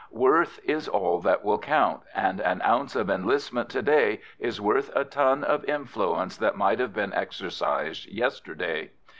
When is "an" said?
2.41-2.59